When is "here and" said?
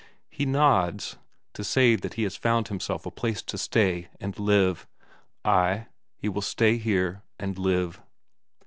6.77-7.55